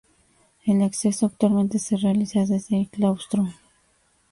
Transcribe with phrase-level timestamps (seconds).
[0.65, 3.47] El acceso actualmente se realiza desde el claustro.